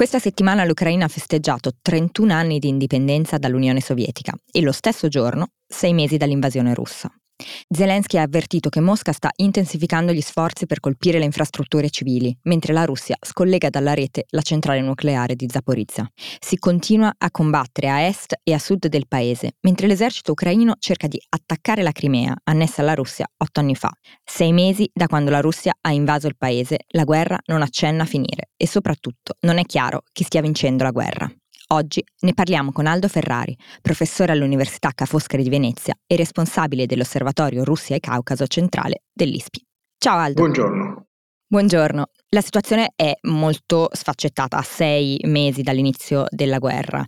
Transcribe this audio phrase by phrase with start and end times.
[0.00, 5.48] Questa settimana l'Ucraina ha festeggiato 31 anni di indipendenza dall'Unione Sovietica e lo stesso giorno
[5.68, 7.12] sei mesi dall'invasione russa.
[7.68, 12.72] Zelensky ha avvertito che Mosca sta intensificando gli sforzi per colpire le infrastrutture civili, mentre
[12.72, 16.10] la Russia scollega dalla rete la centrale nucleare di Zaporizhia.
[16.38, 21.06] Si continua a combattere a est e a sud del paese, mentre l'esercito ucraino cerca
[21.06, 23.90] di attaccare la Crimea, annessa alla Russia otto anni fa.
[24.24, 28.06] Sei mesi da quando la Russia ha invaso il paese, la guerra non accenna a
[28.06, 31.32] finire e soprattutto non è chiaro chi stia vincendo la guerra.
[31.72, 37.62] Oggi ne parliamo con Aldo Ferrari, professore all'Università Ca' Foscari di Venezia e responsabile dell'Osservatorio
[37.62, 39.64] Russia e Caucaso centrale dell'ISPI.
[39.96, 40.40] Ciao Aldo.
[40.40, 41.06] Buongiorno.
[41.46, 42.06] Buongiorno.
[42.30, 47.04] La situazione è molto sfaccettata a sei mesi dall'inizio della guerra.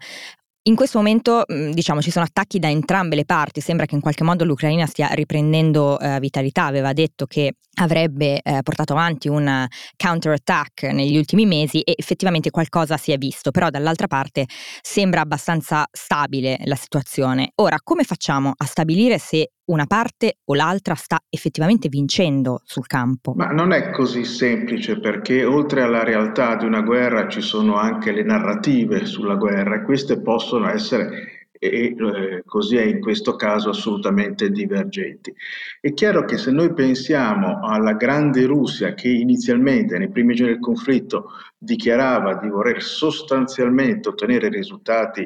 [0.65, 4.01] In questo momento, mm, diciamo, ci sono attacchi da entrambe le parti, sembra che in
[4.01, 9.67] qualche modo l'Ucraina stia riprendendo eh, vitalità, aveva detto che avrebbe eh, portato avanti un
[9.97, 14.47] counter-attack negli ultimi mesi e effettivamente qualcosa si è visto, però dall'altra parte
[14.81, 17.51] sembra abbastanza stabile la situazione.
[17.57, 23.35] Ora, come facciamo a stabilire se una parte o l'altra sta effettivamente vincendo sul campo.
[23.37, 28.13] Ma non è così semplice perché oltre alla realtà di una guerra ci sono anche
[28.13, 33.71] le narrative sulla guerra e queste possono essere e eh, così è in questo caso
[33.71, 35.33] assolutamente divergenti.
[35.81, 40.61] È chiaro che se noi pensiamo alla grande Russia che inizialmente nei primi giorni del
[40.61, 45.25] conflitto dichiarava di voler sostanzialmente ottenere risultati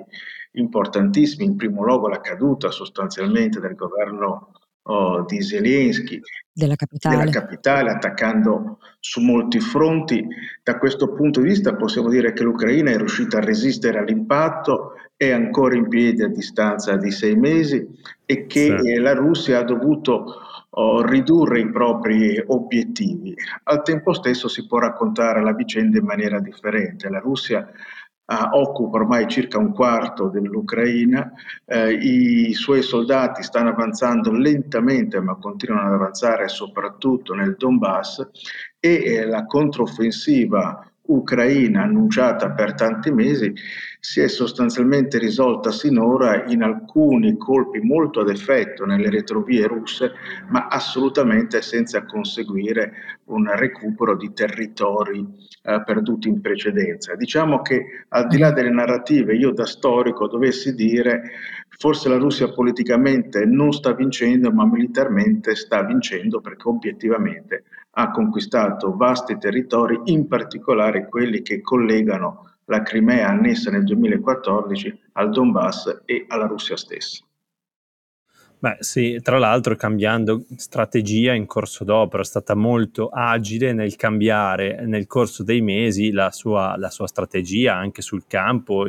[0.56, 4.52] importantissimi, in primo luogo la caduta sostanzialmente del governo
[4.82, 6.20] oh, di Zelensky,
[6.52, 7.16] della capitale.
[7.16, 10.26] della capitale, attaccando su molti fronti.
[10.62, 15.30] Da questo punto di vista possiamo dire che l'Ucraina è riuscita a resistere all'impatto, è
[15.30, 17.86] ancora in piedi a distanza di sei mesi
[18.24, 18.94] e che sì.
[18.96, 20.40] la Russia ha dovuto
[20.70, 23.34] oh, ridurre i propri obiettivi.
[23.64, 27.08] Al tempo stesso si può raccontare la vicenda in maniera differente.
[27.08, 27.70] La Russia
[28.26, 31.32] Uh, occupa ormai circa un quarto dell'Ucraina,
[31.64, 38.28] uh, i suoi soldati stanno avanzando lentamente ma continuano ad avanzare soprattutto nel Donbass
[38.80, 43.52] e eh, la controffensiva ucraina annunciata per tanti mesi
[43.98, 50.12] si è sostanzialmente risolta sinora in alcuni colpi molto ad effetto nelle retrovie russe,
[50.48, 52.92] ma assolutamente senza conseguire
[53.24, 55.26] un recupero di territori
[55.62, 57.16] eh, perduti in precedenza.
[57.16, 61.22] Diciamo che al di là delle narrative, io da storico dovessi dire
[61.68, 67.64] forse la Russia politicamente non sta vincendo, ma militarmente sta vincendo perché obiettivamente
[67.98, 75.30] ha conquistato vasti territori, in particolare quelli che collegano la Crimea annessa nel 2014 al
[75.30, 77.25] Donbass e alla Russia stessa.
[78.66, 84.84] Beh, sì, tra l'altro cambiando strategia in corso d'opera, è stata molto agile nel cambiare
[84.84, 88.86] nel corso dei mesi la sua, la sua strategia anche sul campo,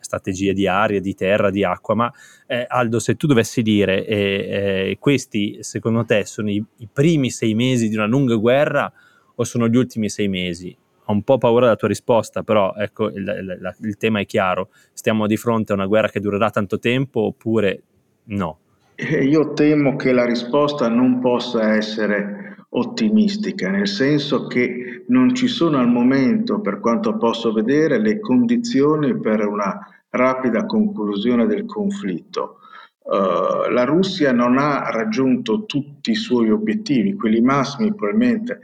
[0.00, 1.94] strategie di aria, di terra, di acqua.
[1.94, 2.12] Ma
[2.48, 7.30] eh, Aldo, se tu dovessi dire eh, eh, questi secondo te sono i, i primi
[7.30, 8.92] sei mesi di una lunga guerra
[9.36, 10.76] o sono gli ultimi sei mesi?
[11.04, 14.70] ho un po' paura della tua risposta, però ecco, il, il, il, tema è chiaro.
[14.92, 17.82] Stiamo di fronte a una guerra che durerà tanto tempo oppure
[18.24, 18.61] no?
[19.02, 25.48] Eh, io temo che la risposta non possa essere ottimistica, nel senso che non ci
[25.48, 29.76] sono al momento, per quanto posso vedere, le condizioni per una
[30.08, 32.58] rapida conclusione del conflitto.
[33.02, 38.60] Uh, la Russia non ha raggiunto tutti i suoi obiettivi, quelli massimi probabilmente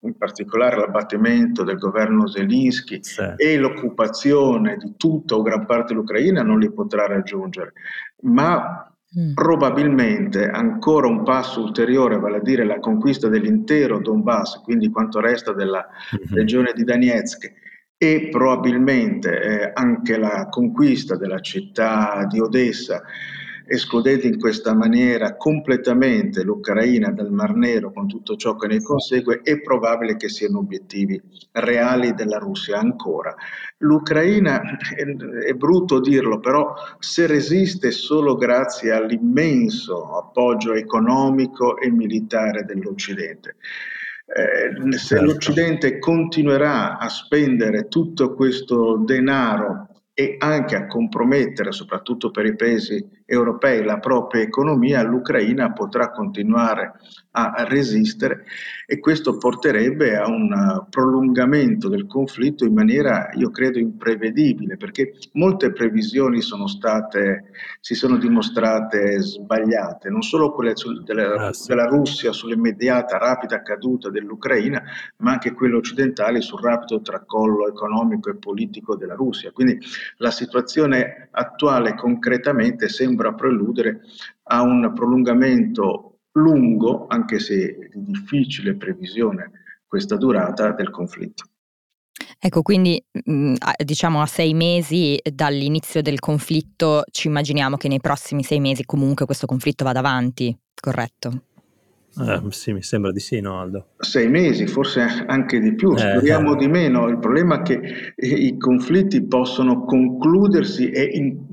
[0.00, 3.22] in particolare l'abbattimento del governo Zelensky sì.
[3.36, 7.72] e l'occupazione di tutta o gran parte dell'Ucraina non li potrà raggiungere,
[8.22, 9.34] ma mm.
[9.34, 15.52] probabilmente ancora un passo ulteriore, vale a dire la conquista dell'intero Donbass, quindi quanto resta
[15.52, 16.34] della mm-hmm.
[16.34, 17.52] regione di Donetsk
[17.96, 23.02] e probabilmente eh, anche la conquista della città di Odessa
[23.70, 29.42] escludete in questa maniera completamente l'Ucraina dal Mar Nero con tutto ciò che ne consegue,
[29.44, 31.22] è probabile che siano obiettivi
[31.52, 33.32] reali della Russia ancora.
[33.78, 34.60] L'Ucraina,
[35.46, 43.54] è brutto dirlo, però se resiste solo grazie all'immenso appoggio economico e militare dell'Occidente.
[44.26, 45.24] Eh, se certo.
[45.24, 53.19] l'Occidente continuerà a spendere tutto questo denaro e anche a compromettere, soprattutto per i paesi
[53.32, 56.94] europei, la propria economia, l'Ucraina potrà continuare
[57.32, 58.44] a resistere
[58.86, 65.72] e questo porterebbe a un prolungamento del conflitto in maniera, io credo, imprevedibile, perché molte
[65.72, 70.72] previsioni sono state, si sono dimostrate sbagliate, non solo quelle
[71.04, 74.82] della, ah, della Russia sull'immediata rapida caduta dell'Ucraina,
[75.18, 79.52] ma anche quelle occidentali sul rapido tracollo economico e politico della Russia.
[79.52, 79.78] Quindi
[80.16, 84.00] la situazione attuale concretamente sembra preludere
[84.44, 89.50] a un prolungamento lungo, anche se di difficile previsione
[89.86, 91.44] questa durata del conflitto.
[92.38, 98.42] Ecco, quindi mh, diciamo a sei mesi dall'inizio del conflitto ci immaginiamo che nei prossimi
[98.42, 101.42] sei mesi comunque questo conflitto vada avanti, corretto?
[102.18, 103.88] Eh, sì, mi sembra di sì, no Aldo?
[103.98, 106.56] Sei mesi, forse anche di più, eh, speriamo eh.
[106.56, 107.08] di meno.
[107.08, 111.49] Il problema è che i conflitti possono concludersi e in,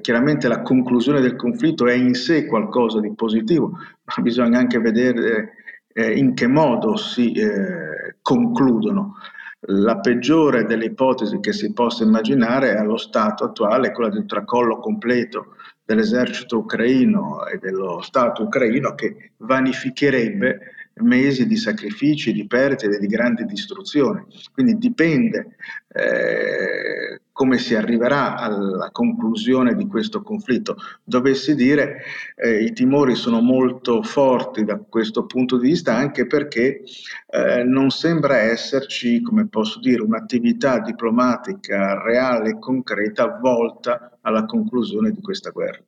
[0.00, 5.54] chiaramente la conclusione del conflitto è in sé qualcosa di positivo, ma bisogna anche vedere
[5.92, 9.16] eh, in che modo si eh, concludono.
[9.64, 14.26] La peggiore delle ipotesi che si possa immaginare allo stato attuale è quella di un
[14.26, 15.56] tracollo completo
[15.90, 20.60] dell'esercito ucraino e dello Stato ucraino che vanificherebbe
[21.02, 24.24] mesi di sacrifici, di perdite, di grandi distruzioni.
[24.52, 25.56] Quindi dipende
[25.88, 30.76] eh, come si arriverà alla conclusione di questo conflitto.
[31.02, 32.02] Dovessi dire
[32.36, 36.82] eh, i timori sono molto forti da questo punto di vista anche perché
[37.30, 45.10] eh, non sembra esserci, come posso dire, un'attività diplomatica reale e concreta volta alla conclusione
[45.10, 45.82] di questa guerra.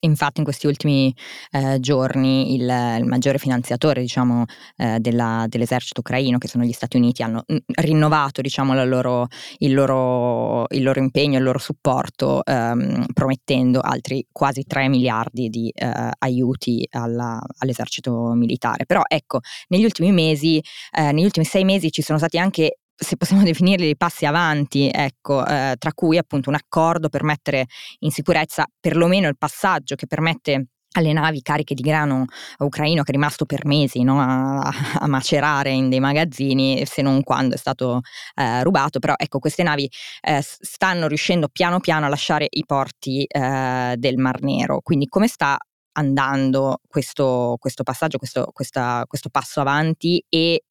[0.00, 1.12] Infatti in questi ultimi
[1.50, 4.44] eh, giorni il, il, maggiore finanziatore diciamo,
[4.76, 9.26] eh, della, dell'esercito ucraino, che sono gli Stati Uniti, hanno mm, rinnovato diciamo, loro,
[9.58, 15.68] il, loro, il, loro, impegno, il loro supporto, ehm, promettendo altri quasi 3 miliardi di
[15.74, 18.86] eh, aiuti alla, all'esercito militare.
[18.86, 20.62] Però ecco, negli ultimi mesi,
[20.92, 24.90] eh, negli ultimi sei mesi ci sono stati anche se possiamo definirli dei passi avanti,
[24.92, 27.66] ecco, eh, tra cui appunto un accordo per mettere
[28.00, 30.66] in sicurezza perlomeno il passaggio che permette
[30.96, 32.24] alle navi cariche di grano
[32.58, 37.22] ucraino che è rimasto per mesi no, a, a, macerare in dei magazzini, se non
[37.22, 38.00] quando è stato
[38.34, 39.88] eh, rubato, però ecco queste navi
[40.22, 45.28] eh, stanno riuscendo piano piano a lasciare i porti eh, del Mar Nero, quindi come
[45.28, 45.56] sta
[45.92, 50.62] andando questo, questo passaggio, questo, questa, questo passo avanti e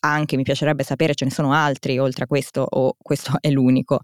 [0.00, 4.00] anche mi piacerebbe sapere ce ne sono altri oltre a questo o questo è l'unico?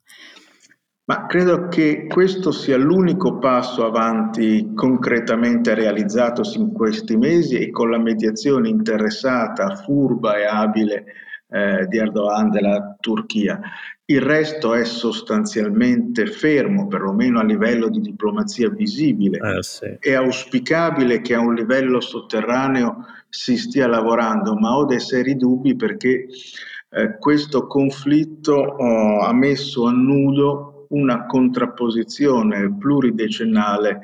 [1.09, 7.91] Ma credo che questo sia l'unico passo avanti concretamente realizzatosi in questi mesi e con
[7.91, 11.05] la mediazione interessata, furba e abile
[11.49, 13.61] eh, di Erdogan della Turchia.
[14.09, 19.39] Il resto è sostanzialmente fermo, perlomeno a livello di diplomazia visibile.
[19.39, 19.97] Eh, sì.
[19.99, 25.75] È auspicabile che a un livello sotterraneo si stia lavorando, ma ho dei seri dubbi
[25.75, 26.27] perché
[26.91, 34.01] eh, questo conflitto oh, ha messo a nudo una contrapposizione pluridecennale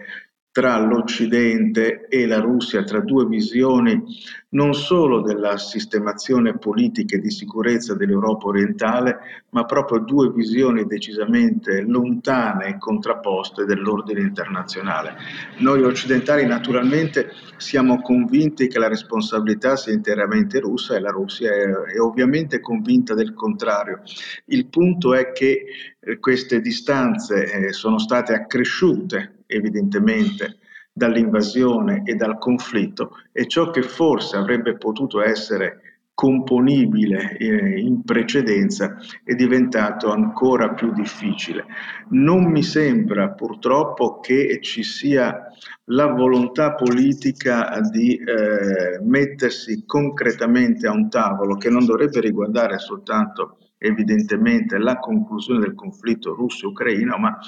[0.53, 4.05] tra l'Occidente e la Russia, tra due visioni
[4.51, 11.81] non solo della sistemazione politica e di sicurezza dell'Europa orientale, ma proprio due visioni decisamente
[11.81, 15.17] lontane e contrapposte dell'ordine internazionale.
[15.61, 21.95] Noi occidentali naturalmente siamo convinti che la responsabilità sia interamente russa e la Russia è,
[21.95, 24.03] è ovviamente convinta del contrario.
[24.47, 25.65] Il punto è che
[25.99, 30.59] eh, queste distanze eh, sono state accresciute evidentemente
[30.93, 38.97] dall'invasione e dal conflitto e ciò che forse avrebbe potuto essere componibile eh, in precedenza
[39.25, 41.65] è diventato ancora più difficile.
[42.11, 45.47] Non mi sembra purtroppo che ci sia
[45.85, 53.57] la volontà politica di eh, mettersi concretamente a un tavolo che non dovrebbe riguardare soltanto
[53.83, 57.39] evidentemente la conclusione del conflitto russo-ucraino, ma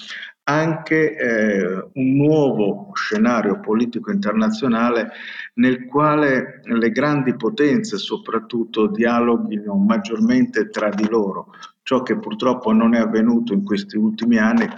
[0.44, 5.10] anche eh, un nuovo scenario politico internazionale
[5.54, 12.94] nel quale le grandi potenze soprattutto dialoghino maggiormente tra di loro, ciò che purtroppo non
[12.94, 14.68] è avvenuto in questi ultimi anni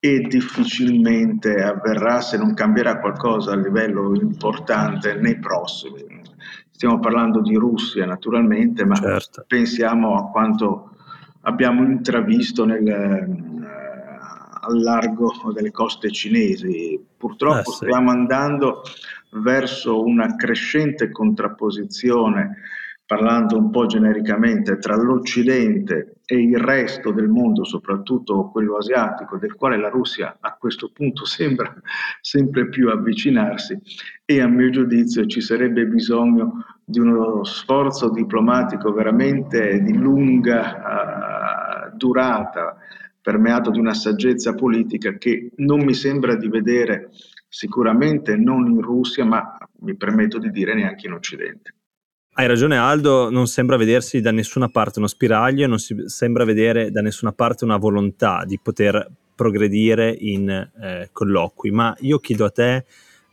[0.00, 6.04] e difficilmente avverrà se non cambierà qualcosa a livello importante nei prossimi.
[6.70, 9.44] Stiamo parlando di Russia naturalmente, ma certo.
[9.48, 10.97] pensiamo a quanto
[11.42, 12.88] abbiamo intravisto nel,
[14.68, 17.00] al largo delle coste cinesi.
[17.16, 17.84] Purtroppo eh, sì.
[17.86, 18.82] stiamo andando
[19.30, 22.56] verso una crescente contrapposizione
[23.08, 29.54] parlando un po' genericamente, tra l'Occidente e il resto del mondo, soprattutto quello asiatico, del
[29.54, 31.74] quale la Russia a questo punto sembra
[32.20, 33.80] sempre più avvicinarsi
[34.26, 41.96] e a mio giudizio ci sarebbe bisogno di uno sforzo diplomatico veramente di lunga uh,
[41.98, 42.78] durata,
[43.20, 47.10] permeato di una saggezza politica che non mi sembra di vedere
[47.46, 51.74] sicuramente non in Russia, ma mi permetto di dire neanche in Occidente.
[52.32, 56.90] Hai ragione Aldo, non sembra vedersi da nessuna parte uno spiraglio, non si sembra vedere
[56.90, 62.50] da nessuna parte una volontà di poter progredire in eh, colloqui, ma io chiedo a
[62.50, 62.86] te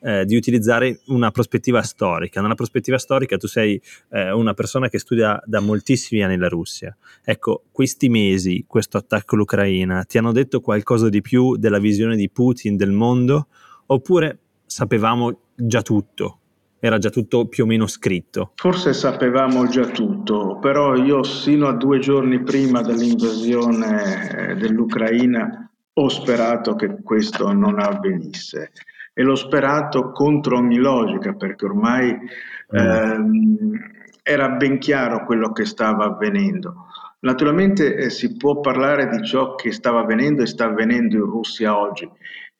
[0.05, 2.39] eh, di utilizzare una prospettiva storica.
[2.39, 3.81] Nella prospettiva storica tu sei
[4.11, 6.95] eh, una persona che studia da moltissimi anni la Russia.
[7.23, 12.29] Ecco, questi mesi, questo attacco all'Ucraina, ti hanno detto qualcosa di più della visione di
[12.29, 13.47] Putin del mondo?
[13.87, 16.39] Oppure sapevamo già tutto?
[16.77, 18.51] era già tutto più o meno scritto.
[18.53, 26.09] Forse sapevamo già tutto, però io sino a due giorni prima dell'invasione eh, dell'Ucraina ho
[26.09, 28.71] sperato che questo non avvenisse
[29.17, 32.77] e l'ho sperato contro ogni logica perché ormai mm.
[32.77, 33.91] ehm,
[34.21, 36.87] era ben chiaro quello che stava avvenendo.
[37.19, 41.79] Naturalmente eh, si può parlare di ciò che stava avvenendo e sta avvenendo in Russia
[41.79, 42.09] oggi.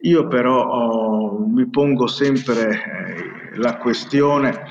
[0.04, 4.64] Io però oh, mi pongo sempre eh, la questione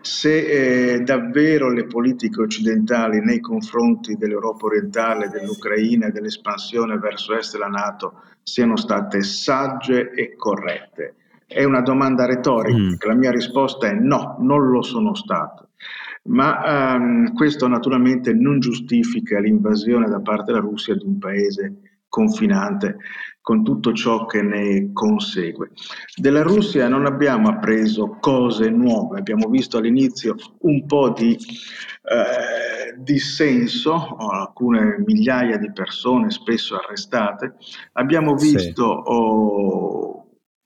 [0.00, 7.52] se eh, davvero le politiche occidentali nei confronti dell'Europa orientale, dell'Ucraina e dell'espansione verso est
[7.52, 11.14] della Nato siano state sagge e corrette.
[11.50, 13.08] È una domanda retorica, mm.
[13.08, 15.66] la mia risposta è no, non lo sono state.
[16.24, 22.96] Ma ehm, questo naturalmente non giustifica l'invasione da parte della Russia di un paese confinante
[23.40, 25.70] con tutto ciò che ne consegue.
[26.14, 34.16] Della Russia non abbiamo appreso cose nuove, abbiamo visto all'inizio un po' di eh, dissenso,
[34.16, 37.54] alcune migliaia di persone spesso arrestate,
[37.92, 39.12] abbiamo visto sì.
[39.12, 40.17] oh,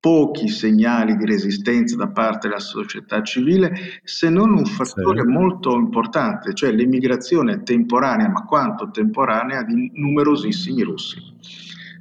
[0.02, 6.54] pochi segnali di resistenza da parte della società civile, se non un fattore molto importante,
[6.54, 11.20] cioè l'immigrazione temporanea, ma quanto temporanea, di numerosissimi russi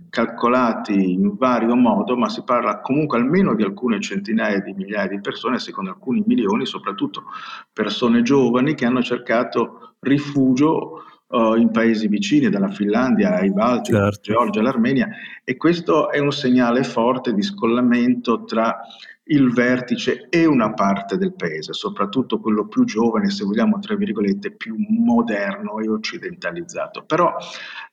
[0.10, 5.22] calcolati in vario modo, ma si parla comunque almeno di alcune centinaia di migliaia di
[5.22, 7.26] persone, secondo alcuni milioni, soprattutto
[7.72, 14.32] persone giovani che hanno cercato rifugio uh, in paesi vicini, dalla Finlandia ai Baltici, certo.
[14.32, 15.08] Georgia, all'Armenia,
[15.44, 18.82] e questo è un segnale forte di scollamento tra
[19.26, 24.52] il vertice e una parte del paese, soprattutto quello più giovane, se vogliamo, tra virgolette,
[24.52, 27.04] più moderno e occidentalizzato.
[27.06, 27.34] Però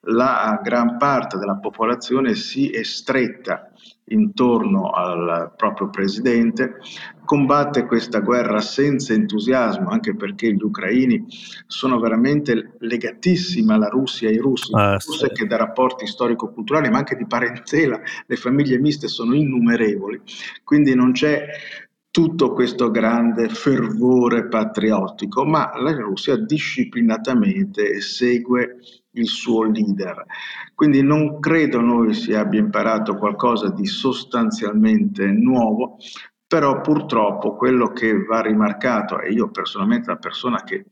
[0.02, 3.70] la gran parte della popolazione si è stretta
[4.10, 6.76] intorno al proprio presidente,
[7.24, 11.26] combatte questa guerra senza entusiasmo, anche perché gli ucraini
[11.66, 15.28] sono veramente legatissimi alla Russia e ai russi, ah, sì.
[15.32, 20.20] che da rapporti storico-culturali, ma anche di parentela, le famiglie miste sono innumerevoli,
[20.64, 21.46] quindi non c'è
[22.10, 28.78] tutto questo grande fervore patriottico, ma la Russia disciplinatamente segue
[29.12, 30.24] il suo leader.
[30.74, 35.96] Quindi non credo noi si abbia imparato qualcosa di sostanzialmente nuovo,
[36.46, 40.86] però purtroppo quello che va rimarcato, e io personalmente la persona che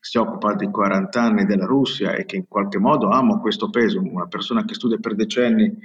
[0.00, 3.98] si occupa di 40 anni della Russia e che in qualche modo amo questo paese,
[3.98, 5.76] una persona che studia per decenni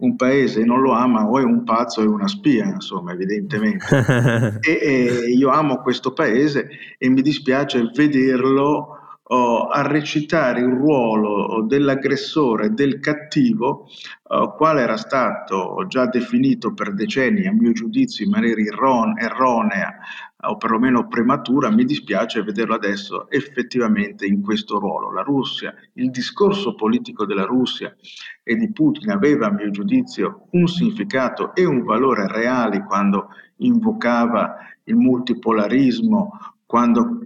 [0.00, 3.12] un paese e non lo ama o è un pazzo o è una spia, insomma,
[3.12, 3.86] evidentemente.
[4.60, 6.68] e, e io amo questo paese
[6.98, 8.99] e mi dispiace vederlo
[9.32, 13.88] oh, a recitare il ruolo dell'aggressore, del cattivo,
[14.22, 19.94] oh, quale era stato già definito per decenni, a mio giudizio, in maniera erron- erronea
[20.42, 25.12] o perlomeno prematura, mi dispiace vederlo adesso effettivamente in questo ruolo.
[25.12, 27.94] La Russia, il discorso politico della Russia
[28.42, 34.56] e di Putin aveva, a mio giudizio, un significato e un valore reali quando invocava
[34.84, 37.20] il multipolarismo, quando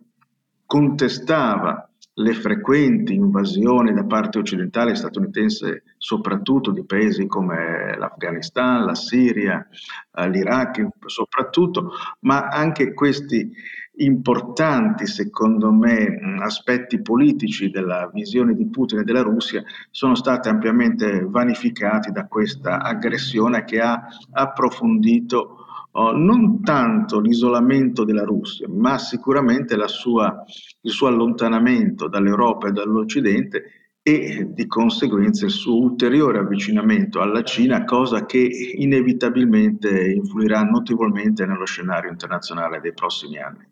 [0.67, 9.67] contestava le frequenti invasioni da parte occidentale statunitense, soprattutto di paesi come l'Afghanistan, la Siria,
[10.15, 11.91] eh, l'Iraq soprattutto,
[12.21, 13.51] ma anche questi
[13.97, 21.25] importanti, secondo me, aspetti politici della visione di Putin e della Russia sono stati ampiamente
[21.25, 25.64] vanificati da questa aggressione che ha approfondito
[25.97, 30.45] oh, non tanto l'isolamento della Russia, ma sicuramente sua,
[30.81, 33.63] il suo allontanamento dall'Europa e dall'Occidente
[34.03, 41.65] e di conseguenza il suo ulteriore avvicinamento alla Cina, cosa che inevitabilmente influirà notevolmente nello
[41.65, 43.67] scenario internazionale dei prossimi anni.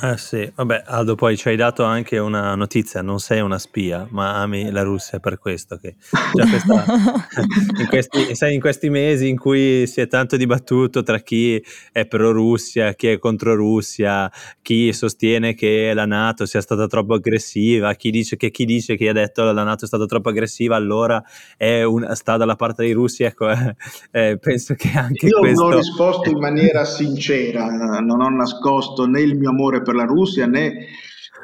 [0.00, 4.06] Eh sì, vabbè, Aldo, poi ci hai dato anche una notizia, non sei una spia,
[4.10, 5.96] ma ami la Russia per questo che
[6.34, 6.84] cioè questa,
[7.78, 11.62] in, questi, sai, in questi mesi in cui si è tanto dibattuto tra chi
[11.92, 17.14] è pro Russia, chi è contro Russia, chi sostiene che la Nato sia stata troppo
[17.14, 20.74] aggressiva, chi dice che chi dice che ha detto la Nato è stata troppo aggressiva,
[20.74, 21.22] allora
[21.58, 23.76] un, sta dalla parte dei russi, ecco, eh,
[24.10, 25.68] eh, penso che anche Io questo...
[25.68, 27.66] Io ho risposto in maniera sincera,
[28.00, 30.86] non ho nascosto né il mio amore per la Russia né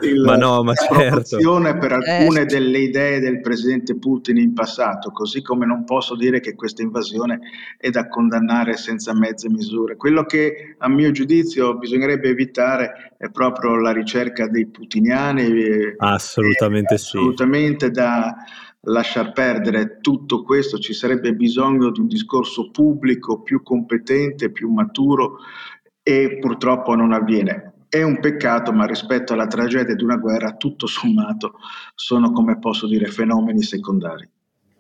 [0.01, 1.79] il, ma no, ma l'approvazione certo.
[1.81, 2.45] per alcune eh.
[2.45, 7.41] delle idee del presidente Putin in passato, così come non posso dire che questa invasione
[7.77, 9.97] è da condannare senza mezze misure.
[9.97, 15.95] Quello che a mio giudizio bisognerebbe evitare è proprio la ricerca dei putiniani.
[15.97, 17.17] Assolutamente sì.
[17.17, 18.37] Assolutamente da
[18.83, 25.39] lasciar perdere tutto questo, ci sarebbe bisogno di un discorso pubblico più competente, più maturo
[26.03, 27.73] e purtroppo non avviene.
[27.89, 31.55] È un peccato, ma rispetto alla tragedia di una guerra, tutto sommato,
[31.95, 34.29] sono, come posso dire, fenomeni secondari.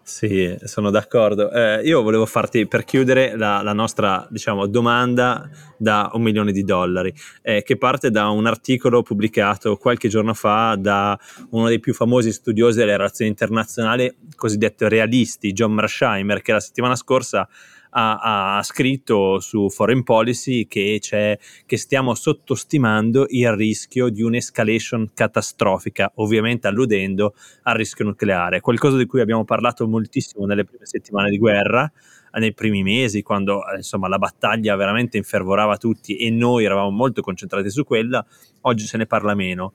[0.08, 1.50] Sì, sono d'accordo.
[1.50, 5.46] Eh, io volevo farti per chiudere la, la, nostra diciamo, domanda
[5.76, 7.12] da un milione di dollari,
[7.42, 11.18] eh, che parte da un articolo pubblicato qualche giorno fa da
[11.50, 16.96] uno dei più famosi studiosi delle relazioni internazionali, cosiddetto realisti, John Mersheimer, che la settimana
[16.96, 17.46] scorsa
[17.90, 26.12] ha, ha, scritto su Foreign Policy che, che stiamo sottostimando il rischio di un'escalation catastrofica,
[26.16, 31.38] ovviamente alludendo al rischio nucleare, qualcosa di cui abbiamo parlato moltissimo nelle prime settimane di
[31.38, 31.90] guerra,
[32.32, 37.70] nei primi mesi, quando insomma la battaglia veramente infervorava tutti e noi eravamo molto concentrati
[37.70, 38.24] su quella,
[38.62, 39.74] oggi se ne parla meno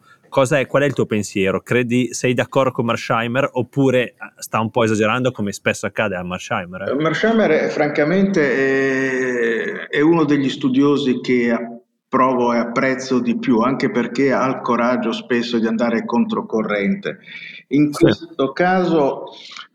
[0.51, 1.62] è, qual è il tuo pensiero?
[1.62, 6.24] Credi, sei d'accordo con Marsheimer oppure eh, sta un po' esagerando come spesso accade a
[6.24, 6.89] Marsheimer?
[6.89, 6.95] Eh?
[6.95, 13.91] Marsheimer è, francamente è, è uno degli studiosi che approvo e apprezzo di più, anche
[13.91, 17.19] perché ha il coraggio spesso di andare controcorrente.
[17.74, 18.53] In questo sì.
[18.53, 19.25] caso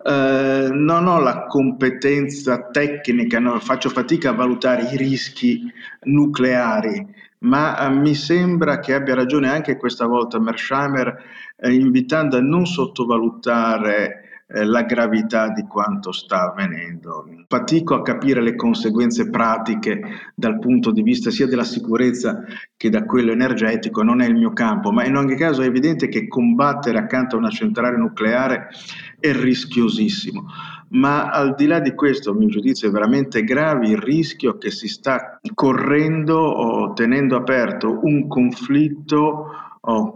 [0.05, 5.63] eh, non ho la competenza tecnica, no, faccio fatica a valutare i rischi
[6.05, 11.23] nucleari ma eh, mi sembra che abbia ragione anche questa volta Mersheimer
[11.57, 17.27] eh, invitando a non sottovalutare eh, la gravità di quanto sta avvenendo.
[17.47, 20.01] Fatico a capire le conseguenze pratiche
[20.35, 22.43] dal punto di vista sia della sicurezza
[22.77, 26.09] che da quello energetico, non è il mio campo, ma in ogni caso è evidente
[26.09, 28.69] che combattere accanto a una centrale nucleare
[29.21, 30.47] è rischiosissimo
[30.91, 34.71] ma al di là di questo, a mio giudizio, è veramente grave il rischio che
[34.71, 39.51] si sta correndo o tenendo aperto un conflitto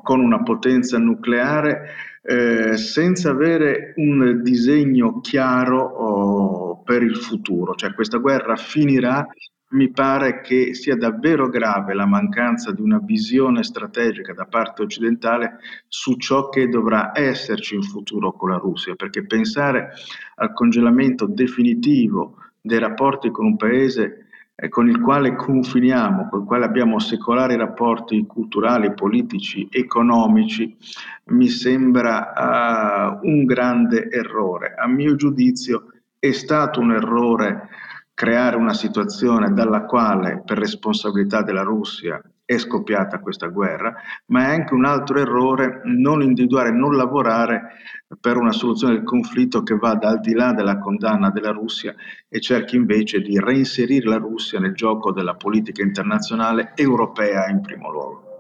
[0.03, 7.75] con una potenza nucleare eh, senza avere un disegno chiaro oh, per il futuro.
[7.75, 9.27] Cioè questa guerra finirà
[9.73, 15.59] mi pare che sia davvero grave la mancanza di una visione strategica da parte occidentale
[15.89, 19.93] su ciò che dovrà esserci in futuro con la Russia, perché pensare
[20.37, 24.27] al congelamento definitivo dei rapporti con un paese
[24.69, 30.77] con il quale confiniamo, con il quale abbiamo secolari rapporti culturali, politici, economici,
[31.27, 34.75] mi sembra uh, un grande errore.
[34.77, 35.87] A mio giudizio
[36.19, 37.69] è stato un errore
[38.15, 42.23] creare una situazione dalla quale, per responsabilità della Russia,
[42.55, 43.95] è scoppiata questa guerra,
[44.27, 47.75] ma è anche un altro errore non individuare, non lavorare
[48.21, 51.95] per una soluzione del conflitto che vada al di là della condanna della Russia
[52.29, 57.91] e cerchi invece di reinserire la Russia nel gioco della politica internazionale europea in primo
[57.91, 58.32] luogo.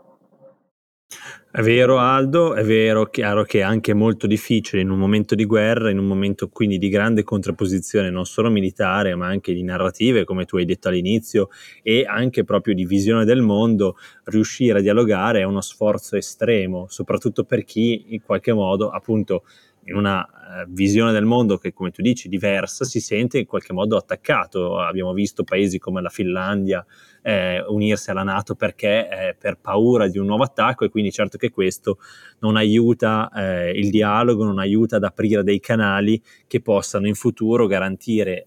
[1.54, 5.44] È vero Aldo, è vero, chiaro che è anche molto difficile in un momento di
[5.44, 10.24] guerra, in un momento quindi di grande contrapposizione non solo militare ma anche di narrative
[10.24, 11.50] come tu hai detto all'inizio
[11.82, 17.44] e anche proprio di visione del mondo, riuscire a dialogare è uno sforzo estremo, soprattutto
[17.44, 19.44] per chi in qualche modo appunto
[19.84, 23.72] in una uh, visione del mondo che, come tu dici, diversa, si sente in qualche
[23.72, 24.78] modo attaccato.
[24.78, 26.84] Abbiamo visto paesi come la Finlandia
[27.22, 31.38] eh, unirsi alla Nato perché eh, per paura di un nuovo attacco e quindi certo
[31.38, 31.98] che questo
[32.40, 37.66] non aiuta eh, il dialogo, non aiuta ad aprire dei canali che possano in futuro
[37.66, 38.46] garantire eh,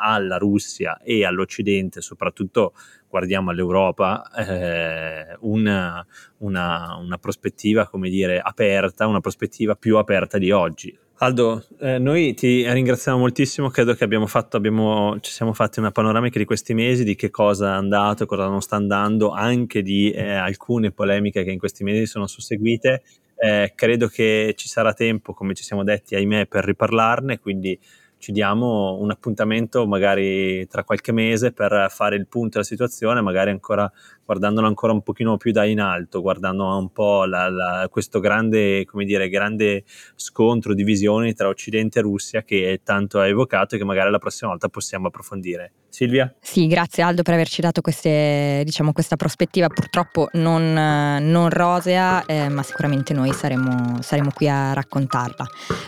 [0.00, 2.74] alla Russia e all'Occidente, soprattutto
[3.08, 6.06] guardiamo all'Europa, eh, una,
[6.38, 10.96] una, una, prospettiva, come dire, aperta, una prospettiva più aperta di oggi.
[11.20, 15.90] Aldo, eh, noi ti ringraziamo moltissimo, credo che abbiamo fatto, abbiamo, ci siamo fatti una
[15.90, 20.12] panoramica di questi mesi, di che cosa è andato, cosa non sta andando, anche di
[20.12, 23.02] eh, alcune polemiche che in questi mesi sono susseguite.
[23.34, 27.76] Eh, credo che ci sarà tempo, come ci siamo detti, ahimè, per riparlarne, quindi
[28.18, 33.50] ci diamo un appuntamento magari tra qualche mese per fare il punto della situazione, magari
[33.50, 33.90] ancora
[34.28, 38.84] guardandolo ancora un pochino più da in alto, guardando un po' la, la, questo grande,
[38.84, 39.84] come dire, grande
[40.16, 44.50] scontro, divisione tra Occidente e Russia che tanto ha evocato e che magari la prossima
[44.50, 45.72] volta possiamo approfondire.
[45.88, 46.30] Silvia?
[46.42, 52.50] Sì, grazie Aldo per averci dato queste, diciamo, questa prospettiva purtroppo non, non rosea, eh,
[52.50, 55.46] ma sicuramente noi saremo, saremo, qui a raccontarla.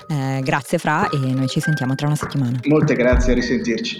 [0.08, 2.58] Eh, grazie Fra e noi ci sentiamo tra una settimana.
[2.64, 3.98] Molte grazie, a risentirci.